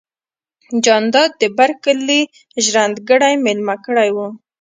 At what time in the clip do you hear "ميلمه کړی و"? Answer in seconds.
3.45-4.17